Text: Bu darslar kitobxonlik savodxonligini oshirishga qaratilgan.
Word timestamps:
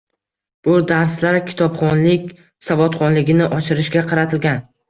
Bu 0.67 0.71
darslar 0.91 1.37
kitobxonlik 1.51 2.25
savodxonligini 2.71 3.51
oshirishga 3.59 4.05
qaratilgan. 4.15 4.69